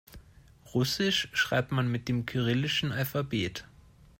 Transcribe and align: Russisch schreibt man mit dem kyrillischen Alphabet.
Russisch 0.73 1.29
schreibt 1.31 1.71
man 1.71 1.87
mit 1.87 2.07
dem 2.09 2.25
kyrillischen 2.25 2.91
Alphabet. 2.91 3.65